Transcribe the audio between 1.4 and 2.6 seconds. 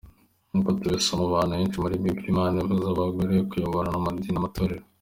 henshi muli Bible, imana